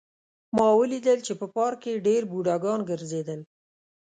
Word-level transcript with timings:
ما 0.55 0.67
ولیدل 0.79 1.19
چې 1.27 1.33
په 1.39 1.45
پارک 1.55 1.77
کې 1.83 2.03
ډېر 2.07 2.21
بوډاګان 2.31 2.79
ګرځېدل 2.89 3.41